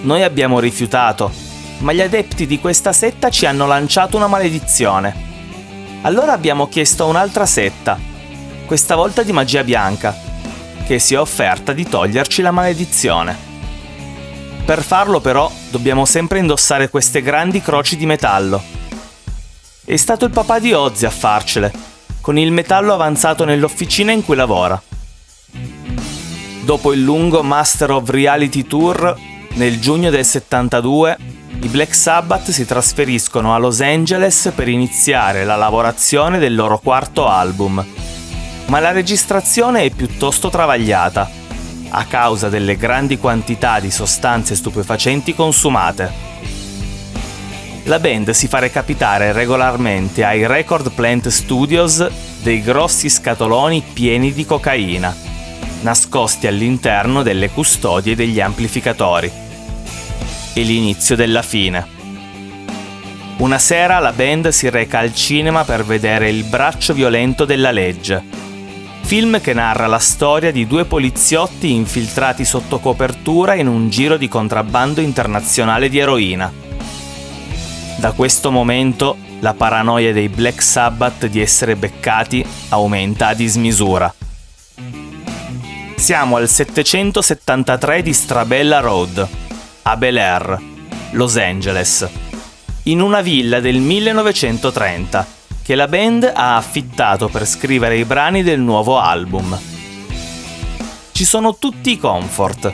Noi 0.02 0.22
abbiamo 0.22 0.58
rifiutato, 0.58 1.30
ma 1.78 1.92
gli 1.92 2.00
adepti 2.00 2.46
di 2.46 2.58
questa 2.58 2.92
setta 2.92 3.30
ci 3.30 3.46
hanno 3.46 3.66
lanciato 3.66 4.16
una 4.16 4.26
maledizione. 4.26 5.14
Allora 6.02 6.32
abbiamo 6.32 6.68
chiesto 6.68 7.06
un'altra 7.06 7.46
setta, 7.46 7.98
questa 8.66 8.96
volta 8.96 9.22
di 9.22 9.32
magia 9.32 9.62
bianca, 9.62 10.16
che 10.84 10.98
si 10.98 11.14
è 11.14 11.20
offerta 11.20 11.72
di 11.72 11.88
toglierci 11.88 12.42
la 12.42 12.50
maledizione. 12.50 13.36
Per 14.64 14.82
farlo 14.82 15.20
però 15.20 15.50
dobbiamo 15.70 16.04
sempre 16.04 16.40
indossare 16.40 16.90
queste 16.90 17.22
grandi 17.22 17.60
croci 17.60 17.96
di 17.96 18.06
metallo. 18.06 18.75
È 19.88 19.94
stato 19.94 20.24
il 20.24 20.32
papà 20.32 20.58
di 20.58 20.72
Ozzy 20.72 21.06
a 21.06 21.10
farcele, 21.10 21.72
con 22.20 22.36
il 22.36 22.50
metallo 22.50 22.92
avanzato 22.92 23.44
nell'officina 23.44 24.10
in 24.10 24.24
cui 24.24 24.34
lavora. 24.34 24.82
Dopo 26.64 26.92
il 26.92 27.02
lungo 27.02 27.44
Master 27.44 27.92
of 27.92 28.10
Reality 28.10 28.66
Tour, 28.66 29.16
nel 29.52 29.78
giugno 29.78 30.10
del 30.10 30.24
72, 30.24 31.16
i 31.62 31.68
Black 31.68 31.94
Sabbath 31.94 32.50
si 32.50 32.66
trasferiscono 32.66 33.54
a 33.54 33.58
Los 33.58 33.80
Angeles 33.80 34.50
per 34.56 34.66
iniziare 34.66 35.44
la 35.44 35.54
lavorazione 35.54 36.40
del 36.40 36.56
loro 36.56 36.80
quarto 36.80 37.28
album. 37.28 37.86
Ma 38.66 38.80
la 38.80 38.90
registrazione 38.90 39.82
è 39.82 39.90
piuttosto 39.90 40.50
travagliata, 40.50 41.30
a 41.90 42.04
causa 42.06 42.48
delle 42.48 42.74
grandi 42.76 43.18
quantità 43.18 43.78
di 43.78 43.92
sostanze 43.92 44.56
stupefacenti 44.56 45.32
consumate. 45.32 46.25
La 47.86 47.98
band 47.98 48.30
si 48.30 48.46
fa 48.48 48.58
recapitare 48.58 49.32
regolarmente 49.32 50.24
ai 50.24 50.46
Record 50.46 50.92
Plant 50.92 51.28
Studios 51.28 52.06
dei 52.42 52.60
grossi 52.60 53.08
scatoloni 53.08 53.82
pieni 53.92 54.32
di 54.32 54.44
cocaina 54.44 55.26
nascosti 55.86 56.48
all'interno 56.48 57.22
delle 57.22 57.50
custodie 57.50 58.16
degli 58.16 58.40
amplificatori. 58.40 59.30
E 60.52 60.62
l'inizio 60.62 61.14
della 61.14 61.42
fine. 61.42 61.94
Una 63.38 63.58
sera 63.58 64.00
la 64.00 64.12
band 64.12 64.48
si 64.48 64.68
reca 64.70 64.98
al 64.98 65.14
cinema 65.14 65.64
per 65.64 65.84
vedere 65.84 66.30
Il 66.30 66.44
braccio 66.44 66.94
violento 66.94 67.44
della 67.44 67.70
legge, 67.70 68.20
film 69.02 69.40
che 69.40 69.52
narra 69.52 69.86
la 69.86 69.98
storia 69.98 70.50
di 70.50 70.66
due 70.66 70.86
poliziotti 70.86 71.72
infiltrati 71.72 72.44
sotto 72.44 72.78
copertura 72.78 73.54
in 73.54 73.68
un 73.68 73.90
giro 73.90 74.16
di 74.16 74.26
contrabbando 74.26 75.00
internazionale 75.00 75.88
di 75.88 75.98
eroina. 75.98 76.65
Da 77.98 78.12
questo 78.12 78.50
momento 78.50 79.16
la 79.40 79.54
paranoia 79.54 80.12
dei 80.12 80.28
Black 80.28 80.62
Sabbath 80.62 81.26
di 81.26 81.40
essere 81.40 81.76
beccati 81.76 82.44
aumenta 82.68 83.28
a 83.28 83.34
dismisura. 83.34 84.12
Siamo 85.96 86.36
al 86.36 86.46
773 86.46 88.02
di 88.02 88.12
Strabella 88.12 88.80
Road, 88.80 89.26
a 89.82 89.96
Bel 89.96 90.18
Air, 90.18 90.60
Los 91.12 91.36
Angeles, 91.38 92.06
in 92.84 93.00
una 93.00 93.22
villa 93.22 93.60
del 93.60 93.78
1930 93.78 95.26
che 95.62 95.74
la 95.74 95.88
band 95.88 96.30
ha 96.34 96.56
affittato 96.56 97.28
per 97.28 97.46
scrivere 97.46 97.96
i 97.96 98.04
brani 98.04 98.42
del 98.42 98.60
nuovo 98.60 99.00
album. 99.00 99.58
Ci 101.12 101.24
sono 101.24 101.56
tutti 101.56 101.92
i 101.92 101.98
comfort. 101.98 102.72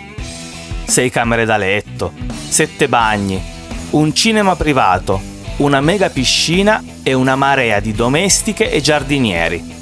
Sei 0.84 1.10
camere 1.10 1.44
da 1.44 1.56
letto, 1.56 2.12
sette 2.48 2.88
bagni, 2.88 3.51
un 3.92 4.14
cinema 4.14 4.56
privato, 4.56 5.20
una 5.58 5.80
mega 5.80 6.08
piscina 6.08 6.82
e 7.02 7.12
una 7.12 7.36
marea 7.36 7.78
di 7.80 7.92
domestiche 7.92 8.70
e 8.70 8.80
giardinieri. 8.80 9.80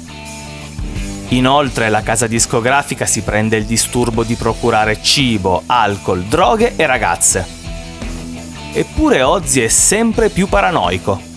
Inoltre 1.29 1.89
la 1.89 2.01
casa 2.01 2.27
discografica 2.27 3.05
si 3.05 3.21
prende 3.21 3.55
il 3.55 3.63
disturbo 3.63 4.23
di 4.23 4.35
procurare 4.35 5.01
cibo, 5.01 5.63
alcol, 5.65 6.23
droghe 6.23 6.73
e 6.75 6.85
ragazze. 6.85 7.45
Eppure 8.73 9.21
Ozzy 9.21 9.61
è 9.61 9.69
sempre 9.69 10.29
più 10.29 10.47
paranoico. 10.47 11.29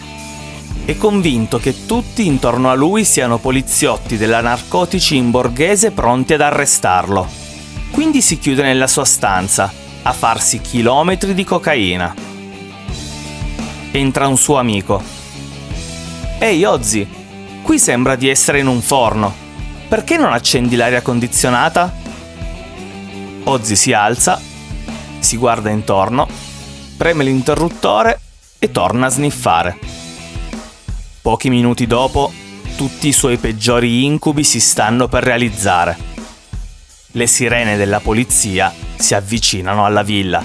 È 0.85 0.97
convinto 0.97 1.59
che 1.59 1.87
tutti 1.87 2.27
intorno 2.27 2.71
a 2.71 2.75
lui 2.75 3.05
siano 3.05 3.39
poliziotti 3.39 4.17
della 4.17 4.41
narcotici 4.41 5.15
in 5.17 5.31
borghese 5.31 5.93
pronti 5.93 6.35
ad 6.35 6.41
arrestarlo. 6.41 7.27
Quindi 7.93 8.21
si 8.21 8.39
chiude 8.39 8.63
nella 8.63 8.89
sua 8.89 9.05
stanza, 9.05 9.73
a 10.03 10.13
farsi 10.13 10.61
chilometri 10.61 11.35
di 11.35 11.45
cocaina. 11.45 12.34
Entra 13.97 14.27
un 14.27 14.37
suo 14.37 14.57
amico. 14.57 15.01
Ehi 16.41 16.65
Ozzy, 16.65 17.09
qui 17.63 17.79
sembra 17.79 18.17
di 18.17 18.29
essere 18.29 18.59
in 18.59 18.67
un 18.67 18.81
forno. 18.81 19.33
Perché 19.87 20.17
non 20.17 20.33
accendi 20.33 20.75
l'aria 20.75 21.01
condizionata? 21.01 21.95
Ozzy 23.45 23.77
si 23.77 23.93
alza, 23.93 24.41
si 25.21 25.37
guarda 25.37 25.71
intorno, 25.71 26.27
preme 26.97 27.23
l'interruttore 27.23 28.19
e 28.59 28.73
torna 28.73 29.07
a 29.07 29.11
sniffare. 29.11 29.79
Pochi 31.23 31.49
minuti 31.49 31.87
dopo, 31.87 32.33
tutti 32.77 33.07
i 33.07 33.13
suoi 33.13 33.37
peggiori 33.37 34.05
incubi 34.05 34.43
si 34.43 34.59
stanno 34.59 35.07
per 35.07 35.23
realizzare. 35.23 35.97
Le 37.13 37.27
sirene 37.29 37.77
della 37.77 38.01
polizia 38.01 38.75
si 38.97 39.15
avvicinano 39.15 39.85
alla 39.85 40.03
villa. 40.03 40.43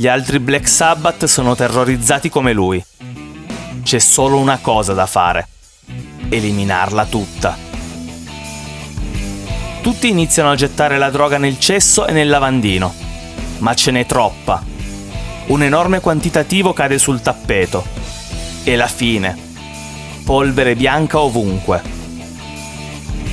Gli 0.00 0.06
altri 0.06 0.38
Black 0.38 0.68
Sabbath 0.68 1.24
sono 1.24 1.56
terrorizzati 1.56 2.28
come 2.28 2.52
lui. 2.52 2.80
C'è 3.82 3.98
solo 3.98 4.38
una 4.38 4.58
cosa 4.62 4.92
da 4.92 5.06
fare 5.06 5.48
eliminarla 6.28 7.04
tutta. 7.06 7.58
Tutti 9.82 10.08
iniziano 10.08 10.52
a 10.52 10.54
gettare 10.54 10.98
la 10.98 11.10
droga 11.10 11.36
nel 11.36 11.58
cesso 11.58 12.06
e 12.06 12.12
nel 12.12 12.28
lavandino, 12.28 12.94
ma 13.58 13.74
ce 13.74 13.90
n'è 13.90 14.06
troppa. 14.06 14.62
Un 15.46 15.64
enorme 15.64 15.98
quantitativo 15.98 16.72
cade 16.72 16.96
sul 17.00 17.20
tappeto. 17.20 17.84
E 18.62 18.76
la 18.76 18.86
fine. 18.86 19.36
Polvere 20.24 20.76
bianca 20.76 21.18
ovunque. 21.18 21.82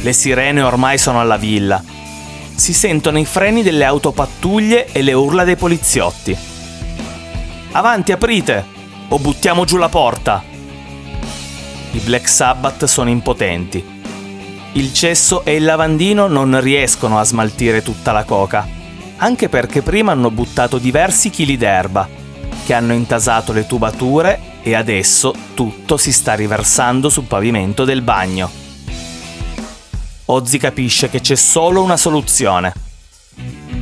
Le 0.01 0.13
sirene 0.13 0.63
ormai 0.63 0.97
sono 0.97 1.19
alla 1.19 1.37
villa. 1.37 1.83
Si 2.55 2.73
sentono 2.73 3.19
i 3.19 3.25
freni 3.25 3.61
delle 3.61 3.83
autopattuglie 3.83 4.91
e 4.91 5.03
le 5.03 5.13
urla 5.13 5.43
dei 5.43 5.57
poliziotti. 5.57 6.53
Avanti, 7.75 8.13
aprite! 8.13 8.63
O 9.09 9.19
buttiamo 9.19 9.65
giù 9.65 9.75
la 9.75 9.89
porta! 9.89 10.41
I 11.91 11.99
Black 11.99 12.29
Sabbath 12.29 12.85
sono 12.85 13.09
impotenti. 13.09 13.83
Il 14.71 14.93
cesso 14.93 15.43
e 15.43 15.55
il 15.55 15.65
lavandino 15.65 16.27
non 16.27 16.57
riescono 16.61 17.19
a 17.19 17.25
smaltire 17.25 17.83
tutta 17.83 18.13
la 18.13 18.23
coca, 18.23 18.65
anche 19.17 19.49
perché 19.49 19.81
prima 19.81 20.13
hanno 20.13 20.31
buttato 20.31 20.77
diversi 20.77 21.29
chili 21.29 21.57
d'erba, 21.57 22.07
che 22.65 22.73
hanno 22.73 22.93
intasato 22.93 23.51
le 23.51 23.67
tubature 23.67 24.39
e 24.61 24.73
adesso 24.73 25.33
tutto 25.53 25.97
si 25.97 26.13
sta 26.13 26.33
riversando 26.33 27.09
sul 27.09 27.25
pavimento 27.25 27.83
del 27.83 28.01
bagno. 28.01 28.49
Ozzy 30.27 30.57
capisce 30.59 31.09
che 31.09 31.19
c'è 31.19 31.35
solo 31.35 31.83
una 31.83 31.97
soluzione. 31.97 32.84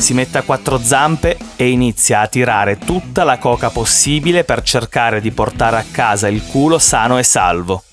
Si 0.04 0.14
mette 0.14 0.38
a 0.38 0.42
quattro 0.42 0.80
zampe 0.80 1.38
e 1.56 1.70
inizia 1.70 2.20
a 2.20 2.28
tirare 2.28 2.78
tutta 2.78 3.24
la 3.24 3.38
coca 3.38 3.70
possibile 3.70 4.44
per 4.44 4.62
cercare 4.62 5.22
di 5.22 5.32
portare 5.32 5.78
a 5.78 5.86
casa 5.90 6.28
il 6.28 6.46
culo 6.46 6.78
sano 6.78 7.18
e 7.18 7.24
salvo. 7.24 7.86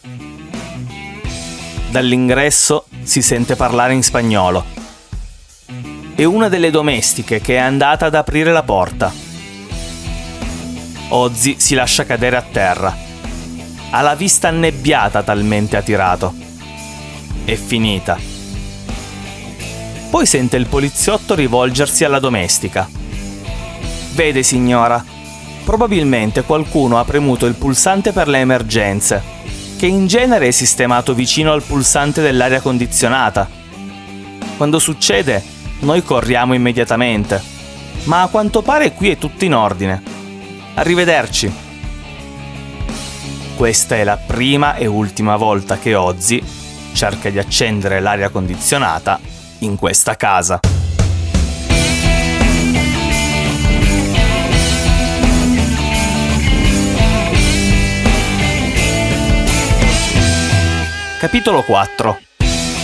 Dall'ingresso 1.88 2.86
si 3.04 3.22
sente 3.22 3.54
parlare 3.54 3.94
in 3.94 4.02
spagnolo. 4.02 4.64
È 6.16 6.24
una 6.24 6.48
delle 6.48 6.72
domestiche 6.72 7.40
che 7.40 7.54
è 7.54 7.58
andata 7.58 8.06
ad 8.06 8.16
aprire 8.16 8.50
la 8.50 8.64
porta. 8.64 9.12
Ozzy 11.10 11.60
si 11.60 11.76
lascia 11.76 12.04
cadere 12.04 12.36
a 12.36 12.42
terra. 12.42 12.92
Ha 13.90 14.00
la 14.00 14.16
vista 14.16 14.48
annebbiata 14.48 15.22
talmente 15.22 15.76
ha 15.76 15.82
tirato. 15.82 16.34
È 17.44 17.54
finita. 17.54 18.29
Poi 20.10 20.26
sente 20.26 20.56
il 20.56 20.66
poliziotto 20.66 21.36
rivolgersi 21.36 22.04
alla 22.04 22.18
domestica. 22.18 22.88
Vede 24.14 24.42
signora, 24.42 25.02
probabilmente 25.64 26.42
qualcuno 26.42 26.98
ha 26.98 27.04
premuto 27.04 27.46
il 27.46 27.54
pulsante 27.54 28.10
per 28.10 28.26
le 28.26 28.40
emergenze 28.40 29.38
che 29.80 29.86
in 29.86 30.06
genere 30.06 30.48
è 30.48 30.50
sistemato 30.50 31.14
vicino 31.14 31.52
al 31.52 31.62
pulsante 31.62 32.20
dell'aria 32.20 32.60
condizionata. 32.60 33.48
Quando 34.58 34.78
succede, 34.78 35.42
noi 35.80 36.02
corriamo 36.02 36.52
immediatamente, 36.52 37.42
ma 38.04 38.20
a 38.20 38.26
quanto 38.26 38.60
pare 38.60 38.92
qui 38.92 39.08
è 39.08 39.16
tutto 39.16 39.46
in 39.46 39.54
ordine. 39.54 40.02
Arrivederci. 40.74 41.50
Questa 43.56 43.96
è 43.96 44.04
la 44.04 44.18
prima 44.18 44.74
e 44.74 44.84
ultima 44.84 45.36
volta 45.36 45.78
che 45.78 45.94
Ozzy 45.94 46.42
cerca 46.92 47.30
di 47.30 47.38
accendere 47.38 48.00
l'aria 48.00 48.28
condizionata 48.28 49.29
in 49.60 49.76
questa 49.76 50.16
casa. 50.16 50.60
Capitolo 61.18 61.62
4 61.62 62.18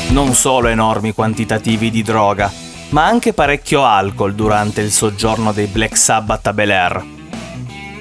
Non 0.09 0.35
solo 0.35 0.69
enormi 0.69 1.13
quantitativi 1.13 1.91
di 1.91 2.03
droga, 2.03 2.53
ma 2.91 3.07
anche 3.07 3.33
parecchio 3.33 3.85
alcol 3.85 4.35
durante 4.35 4.83
il 4.83 4.93
soggiorno 4.93 5.53
dei 5.53 5.67
Black 5.67 5.97
Sabbath 5.97 6.47
a 6.47 6.53
Bel 6.53 6.71
Air. 6.71 7.05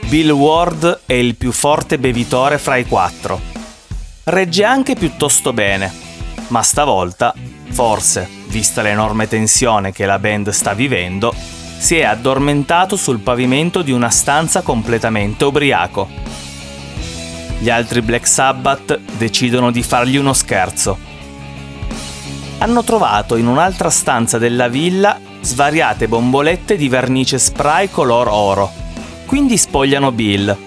Bill 0.08 0.32
Ward 0.32 1.02
è 1.06 1.14
il 1.14 1.36
più 1.36 1.52
forte 1.52 1.98
bevitore 1.98 2.58
fra 2.58 2.76
i 2.76 2.86
quattro. 2.86 3.40
Regge 4.26 4.64
anche 4.64 4.96
piuttosto 4.96 5.54
bene, 5.54 5.92
ma 6.50 6.62
stavolta, 6.62 7.34
forse, 7.76 8.26
vista 8.48 8.82
l'enorme 8.82 9.28
tensione 9.28 9.92
che 9.92 10.06
la 10.06 10.18
band 10.18 10.48
sta 10.52 10.74
vivendo, 10.74 11.36
si 11.78 11.98
è 11.98 12.04
addormentato 12.04 12.96
sul 12.96 13.20
pavimento 13.20 13.82
di 13.82 13.92
una 13.92 14.10
stanza 14.10 14.62
completamente 14.62 15.44
ubriaco. 15.44 16.08
Gli 17.60 17.70
altri 17.70 18.02
Black 18.02 18.26
Sabbath 18.26 18.98
decidono 19.18 19.72
di 19.72 19.84
fargli 19.84 20.16
uno 20.16 20.32
scherzo. 20.32 20.98
Hanno 22.60 22.82
trovato 22.86 23.36
in 23.36 23.46
un'altra 23.46 23.90
stanza 23.90 24.38
della 24.38 24.70
villa 24.70 25.20
svariate 25.42 26.08
bombolette 26.08 26.78
di 26.78 26.88
vernice 26.88 27.38
spray 27.38 27.90
color 27.90 28.30
oro. 28.30 28.72
Quindi 29.26 29.58
spogliano 29.58 30.14
Bill 30.14 30.58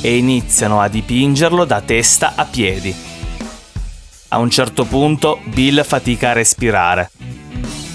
e 0.00 0.16
iniziano 0.16 0.80
a 0.80 0.86
dipingerlo 0.86 1.64
da 1.64 1.80
testa 1.80 2.34
a 2.36 2.44
piedi. 2.44 3.13
A 4.34 4.38
un 4.38 4.50
certo 4.50 4.84
punto 4.84 5.38
Bill 5.44 5.84
fatica 5.84 6.30
a 6.30 6.32
respirare. 6.32 7.08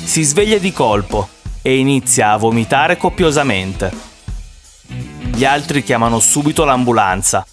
Si 0.06 0.23
sveglia 0.23 0.58
di 0.58 0.71
colpo 0.71 1.28
e 1.62 1.75
inizia 1.75 2.32
a 2.32 2.38
vomitare 2.38 2.95
copiosamente. 2.95 3.91
Gli 5.34 5.43
altri 5.43 5.84
chiamano 5.84 6.21
subito 6.21 6.63
l'ambulanza 6.63 7.45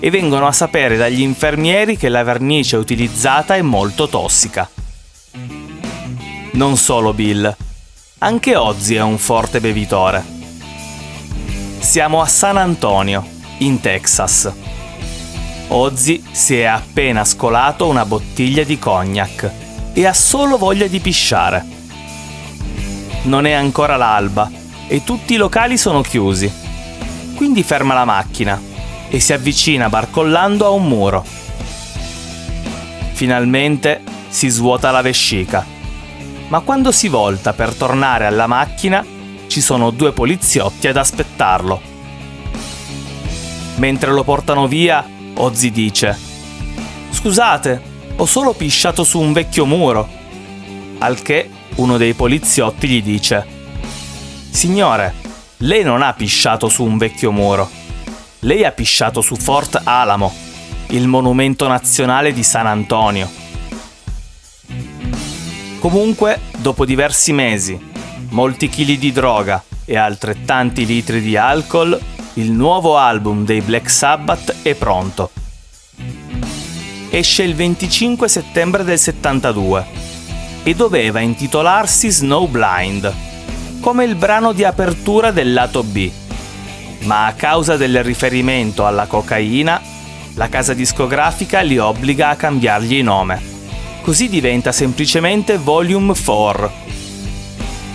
e 0.00 0.10
vengono 0.10 0.48
a 0.48 0.52
sapere 0.52 0.96
dagli 0.96 1.20
infermieri 1.20 1.96
che 1.96 2.08
la 2.08 2.24
vernice 2.24 2.74
utilizzata 2.74 3.54
è 3.54 3.62
molto 3.62 4.08
tossica. 4.08 4.68
Non 6.54 6.76
solo 6.76 7.12
Bill, 7.12 7.56
anche 8.18 8.56
Ozzy 8.56 8.96
è 8.96 9.02
un 9.02 9.18
forte 9.18 9.60
bevitore. 9.60 10.24
Siamo 11.78 12.20
a 12.20 12.26
San 12.26 12.56
Antonio, 12.56 13.24
in 13.58 13.80
Texas. 13.80 14.71
Ozzy 15.74 16.22
si 16.32 16.58
è 16.58 16.64
appena 16.64 17.24
scolato 17.24 17.88
una 17.88 18.04
bottiglia 18.04 18.62
di 18.62 18.78
cognac 18.78 19.50
e 19.94 20.06
ha 20.06 20.12
solo 20.12 20.58
voglia 20.58 20.86
di 20.86 21.00
pisciare. 21.00 21.64
Non 23.22 23.46
è 23.46 23.52
ancora 23.52 23.96
l'alba 23.96 24.50
e 24.86 25.02
tutti 25.02 25.32
i 25.32 25.38
locali 25.38 25.78
sono 25.78 26.02
chiusi. 26.02 26.52
Quindi 27.34 27.62
ferma 27.62 27.94
la 27.94 28.04
macchina 28.04 28.60
e 29.08 29.18
si 29.18 29.32
avvicina 29.32 29.88
barcollando 29.88 30.66
a 30.66 30.70
un 30.70 30.86
muro. 30.86 31.24
Finalmente 33.14 34.02
si 34.28 34.48
svuota 34.48 34.90
la 34.90 35.00
vescica. 35.00 35.64
Ma 36.48 36.60
quando 36.60 36.92
si 36.92 37.08
volta 37.08 37.54
per 37.54 37.72
tornare 37.72 38.26
alla 38.26 38.46
macchina, 38.46 39.02
ci 39.46 39.62
sono 39.62 39.88
due 39.88 40.12
poliziotti 40.12 40.86
ad 40.86 40.98
aspettarlo. 40.98 41.80
Mentre 43.76 44.12
lo 44.12 44.22
portano 44.22 44.66
via, 44.68 45.02
Ozzy 45.34 45.70
dice: 45.70 46.18
Scusate, 47.10 47.82
ho 48.16 48.26
solo 48.26 48.52
pisciato 48.52 49.04
su 49.04 49.18
un 49.20 49.32
vecchio 49.32 49.64
muro. 49.66 50.08
Al 50.98 51.20
che 51.22 51.48
uno 51.76 51.96
dei 51.96 52.14
poliziotti 52.14 52.88
gli 52.88 53.02
dice: 53.02 53.46
Signore, 54.50 55.14
lei 55.58 55.82
non 55.82 56.02
ha 56.02 56.12
pisciato 56.12 56.68
su 56.68 56.84
un 56.84 56.98
vecchio 56.98 57.32
muro. 57.32 57.68
Lei 58.40 58.64
ha 58.64 58.72
pisciato 58.72 59.20
su 59.20 59.36
Fort 59.36 59.80
Alamo, 59.84 60.32
il 60.88 61.06
monumento 61.06 61.68
nazionale 61.68 62.32
di 62.32 62.42
San 62.42 62.66
Antonio. 62.66 63.30
Comunque, 65.78 66.40
dopo 66.58 66.84
diversi 66.84 67.32
mesi, 67.32 67.78
molti 68.30 68.68
chili 68.68 68.98
di 68.98 69.12
droga 69.12 69.62
e 69.84 69.96
altrettanti 69.96 70.86
litri 70.86 71.20
di 71.20 71.36
alcol, 71.36 71.98
il 72.34 72.50
nuovo 72.50 72.96
album 72.96 73.44
dei 73.44 73.60
Black 73.60 73.90
Sabbath 73.90 74.51
è 74.62 74.74
pronto. 74.74 75.30
Esce 77.10 77.42
il 77.42 77.54
25 77.54 78.28
settembre 78.28 78.84
del 78.84 78.98
72 78.98 79.86
e 80.62 80.74
doveva 80.74 81.20
intitolarsi 81.20 82.10
Snowblind, 82.10 83.12
come 83.80 84.04
il 84.04 84.14
brano 84.14 84.52
di 84.52 84.64
apertura 84.64 85.30
del 85.30 85.52
lato 85.52 85.82
B. 85.82 86.10
Ma 87.00 87.26
a 87.26 87.32
causa 87.34 87.76
del 87.76 88.02
riferimento 88.04 88.86
alla 88.86 89.06
cocaina, 89.06 89.80
la 90.34 90.48
casa 90.48 90.72
discografica 90.72 91.60
li 91.60 91.78
obbliga 91.78 92.28
a 92.28 92.36
cambiargli 92.36 93.02
nome. 93.02 93.50
Così 94.02 94.28
diventa 94.28 94.72
semplicemente 94.72 95.58
Volume 95.58 96.14
4 96.14 96.81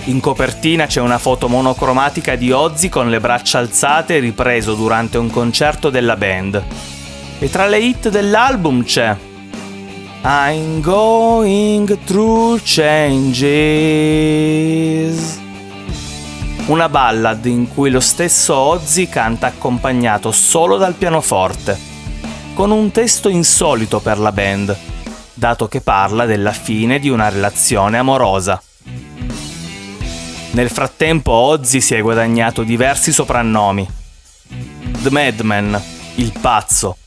in 0.08 0.20
copertina 0.22 0.86
c'è 0.86 1.02
una 1.02 1.18
foto 1.18 1.50
monocromatica 1.50 2.36
di 2.36 2.52
Ozzy 2.52 2.88
con 2.88 3.10
le 3.10 3.20
braccia 3.20 3.60
alzate 3.60 4.20
ripreso 4.20 4.74
durante 4.74 5.18
un 5.18 5.30
concerto 5.30 5.90
della 5.90 6.16
band. 6.16 6.64
E 7.40 7.50
tra 7.50 7.68
le 7.68 7.80
hit 7.80 8.08
dell'album 8.10 8.84
c'è 8.84 9.14
I'm 10.24 10.80
going 10.82 12.00
through 12.06 12.62
changes. 12.64 13.36
Una 16.68 16.88
ballad 16.90 17.46
in 17.46 17.68
cui 17.74 17.90
lo 17.90 18.00
stesso 18.00 18.56
Ozzy 18.56 19.10
canta 19.10 19.48
accompagnato 19.48 20.32
solo 20.32 20.78
dal 20.78 20.94
pianoforte, 20.94 21.78
con 22.54 22.72
un 22.72 22.92
testo 22.92 23.28
insolito 23.28 24.00
per 24.00 24.20
la 24.20 24.32
band, 24.32 24.78
dato 25.34 25.68
che 25.68 25.82
parla 25.82 26.26
della 26.26 26.54
fine 26.54 27.00
di 27.00 27.10
una 27.10 27.28
relazione 27.28 27.98
amorosa. 27.98 28.62
Nel 30.58 30.72
frattempo 30.72 31.34
Ozzy 31.34 31.80
si 31.80 31.94
è 31.94 32.02
guadagnato 32.02 32.64
diversi 32.64 33.12
soprannomi. 33.12 33.88
The 35.04 35.12
Madman, 35.12 35.80
il 36.16 36.34
pazzo, 36.42 36.98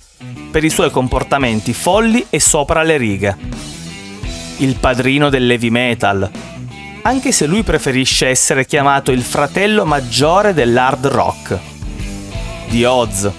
per 0.52 0.62
i 0.62 0.70
suoi 0.70 0.92
comportamenti 0.92 1.72
folli 1.72 2.24
e 2.30 2.38
sopra 2.38 2.84
le 2.84 2.96
righe. 2.96 3.36
Il 4.58 4.76
padrino 4.76 5.30
dell'heavy 5.30 5.68
metal, 5.68 6.30
anche 7.02 7.32
se 7.32 7.46
lui 7.46 7.64
preferisce 7.64 8.28
essere 8.28 8.66
chiamato 8.66 9.10
il 9.10 9.22
fratello 9.22 9.84
maggiore 9.84 10.54
dell'hard 10.54 11.06
rock. 11.06 11.58
The 12.68 12.86
Oz 12.86 13.32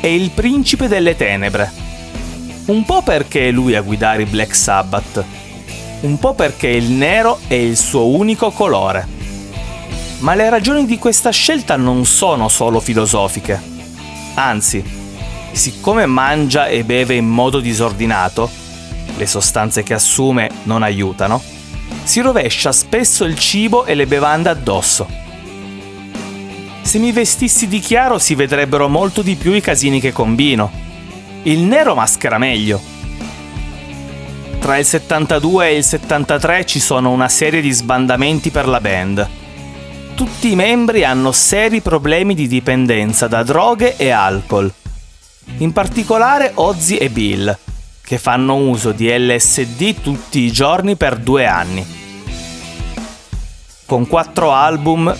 è 0.00 0.06
il 0.06 0.30
principe 0.30 0.86
delle 0.86 1.16
tenebre. 1.16 1.68
Un 2.66 2.84
po' 2.84 3.02
perché 3.02 3.48
è 3.48 3.50
lui 3.50 3.74
a 3.74 3.80
guidare 3.80 4.22
i 4.22 4.26
Black 4.26 4.54
Sabbath, 4.54 5.24
un 6.02 6.16
po' 6.20 6.34
perché 6.34 6.68
il 6.68 6.92
nero 6.92 7.40
è 7.48 7.54
il 7.54 7.76
suo 7.76 8.06
unico 8.06 8.52
colore. 8.52 9.21
Ma 10.22 10.36
le 10.36 10.48
ragioni 10.48 10.86
di 10.86 10.98
questa 10.98 11.30
scelta 11.30 11.74
non 11.74 12.06
sono 12.06 12.48
solo 12.48 12.78
filosofiche. 12.78 13.60
Anzi, 14.34 14.82
siccome 15.50 16.06
mangia 16.06 16.68
e 16.68 16.84
beve 16.84 17.16
in 17.16 17.26
modo 17.26 17.58
disordinato, 17.58 18.48
le 19.16 19.26
sostanze 19.26 19.82
che 19.82 19.94
assume 19.94 20.48
non 20.62 20.84
aiutano, 20.84 21.42
si 22.04 22.20
rovescia 22.20 22.70
spesso 22.70 23.24
il 23.24 23.36
cibo 23.36 23.84
e 23.84 23.94
le 23.94 24.06
bevande 24.06 24.48
addosso. 24.48 25.08
Se 26.82 26.98
mi 26.98 27.10
vestissi 27.10 27.66
di 27.66 27.80
chiaro 27.80 28.18
si 28.18 28.36
vedrebbero 28.36 28.88
molto 28.88 29.22
di 29.22 29.34
più 29.34 29.52
i 29.52 29.60
casini 29.60 29.98
che 29.98 30.12
combino. 30.12 30.70
Il 31.42 31.58
nero 31.58 31.96
maschera 31.96 32.38
meglio. 32.38 32.80
Tra 34.60 34.78
il 34.78 34.84
72 34.84 35.66
e 35.66 35.76
il 35.78 35.84
73 35.84 36.64
ci 36.64 36.78
sono 36.78 37.10
una 37.10 37.28
serie 37.28 37.60
di 37.60 37.72
sbandamenti 37.72 38.50
per 38.50 38.68
la 38.68 38.80
band 38.80 39.40
tutti 40.14 40.52
i 40.52 40.54
membri 40.54 41.04
hanno 41.04 41.32
seri 41.32 41.80
problemi 41.80 42.34
di 42.34 42.46
dipendenza 42.46 43.28
da 43.28 43.42
droghe 43.42 43.96
e 43.96 44.10
alcol. 44.10 44.72
In 45.58 45.72
particolare 45.72 46.52
Ozzy 46.54 46.96
e 46.96 47.08
Bill, 47.08 47.56
che 48.02 48.18
fanno 48.18 48.56
uso 48.56 48.92
di 48.92 49.08
LSD 49.08 50.00
tutti 50.00 50.40
i 50.40 50.52
giorni 50.52 50.96
per 50.96 51.18
due 51.18 51.46
anni. 51.46 51.84
Con 53.86 54.06
quattro 54.06 54.52
album, 54.52 55.14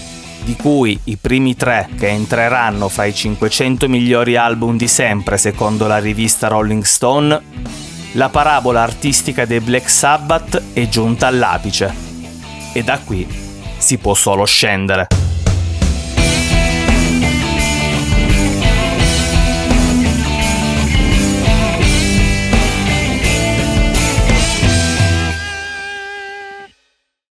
di 0.45 0.57
cui 0.57 0.99
i 1.05 1.17
primi 1.17 1.57
tre 1.57 1.89
che 1.99 2.09
entreranno 2.09 2.89
fra 2.89 3.05
i 3.05 3.15
500 3.15 3.89
migliori 3.89 4.37
album 4.37 4.77
di 4.77 4.89
sempre 4.89 5.39
secondo 5.39 5.87
la 5.87 5.99
rivista 5.99 6.49
Rolling 6.49 6.83
Stone, 6.83 7.41
la 8.13 8.29
parabola 8.29 8.83
artistica 8.83 9.45
dei 9.45 9.61
Black 9.61 9.89
Sabbath 9.89 10.63
è 10.73 10.89
giunta 10.89 11.27
all'apice. 11.27 12.11
E 12.73 12.83
da 12.83 12.99
qui 12.99 13.42
si 13.83 13.99
può 13.99 14.15
solo 14.15 14.45
scendere. 14.45 15.22